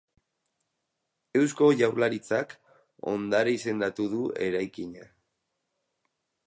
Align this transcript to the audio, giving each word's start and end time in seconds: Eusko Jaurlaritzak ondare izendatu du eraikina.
Eusko 1.41 1.67
Jaurlaritzak 1.81 2.57
ondare 3.13 3.55
izendatu 3.59 4.09
du 4.17 4.27
eraikina. 4.49 5.09